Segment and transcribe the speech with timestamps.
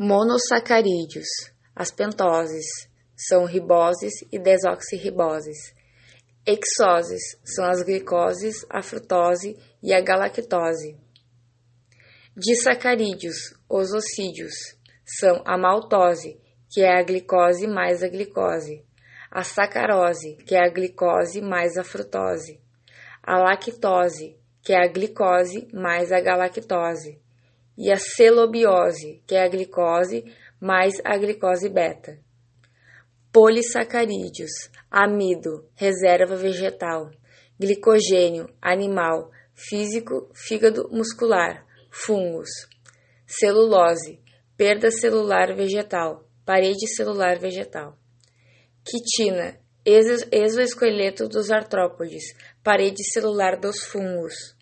[0.00, 1.26] Monossacarídeos.
[1.74, 2.66] As pentoses
[3.16, 5.74] são riboses e desoxirriboses.
[6.46, 10.96] Hexoses são as glicoses, a frutose e a galactose.
[12.36, 14.54] Disacarídeos, os ossídeos,
[15.04, 16.40] são a maltose,
[16.70, 18.84] que é a glicose mais a glicose,
[19.28, 22.60] a sacarose, que é a glicose mais a frutose,
[23.20, 27.20] a lactose, que é a glicose mais a galactose,
[27.78, 30.24] e a celobiose, que é a glicose
[30.60, 32.18] mais a glicose beta.
[33.32, 34.50] Polissacarídeos,
[34.90, 37.12] amido, reserva vegetal,
[37.58, 42.48] glicogênio, animal, físico, fígado muscular, fungos.
[43.24, 44.20] Celulose,
[44.56, 47.96] perda celular vegetal, parede celular vegetal.
[48.84, 54.57] Quitina, exoesqueleto dos artrópodes, parede celular dos fungos.